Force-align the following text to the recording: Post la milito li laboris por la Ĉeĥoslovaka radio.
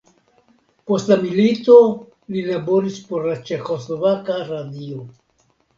Post 0.91 1.11
la 1.11 1.17
milito 1.25 1.77
li 2.33 2.43
laboris 2.49 2.99
por 3.13 3.31
la 3.33 3.39
Ĉeĥoslovaka 3.53 4.45
radio. 4.53 5.09